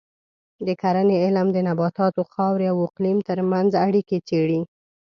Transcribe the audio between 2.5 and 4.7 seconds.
او اقلیم ترمنځ اړیکې څېړي.